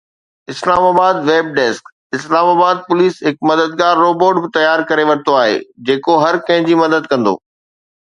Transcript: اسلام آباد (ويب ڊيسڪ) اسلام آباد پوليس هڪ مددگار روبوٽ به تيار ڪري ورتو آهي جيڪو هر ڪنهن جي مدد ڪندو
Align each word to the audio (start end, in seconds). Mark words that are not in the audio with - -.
اسلام 0.53 0.83
آباد 0.91 1.15
(ويب 1.27 1.47
ڊيسڪ) 1.57 1.83
اسلام 2.19 2.47
آباد 2.55 2.77
پوليس 2.89 3.15
هڪ 3.27 3.51
مددگار 3.51 3.95
روبوٽ 4.07 4.43
به 4.47 4.53
تيار 4.59 4.87
ڪري 4.93 5.09
ورتو 5.13 5.39
آهي 5.45 5.57
جيڪو 5.91 6.21
هر 6.27 6.43
ڪنهن 6.49 6.71
جي 6.73 6.83
مدد 6.85 7.11
ڪندو 7.17 7.41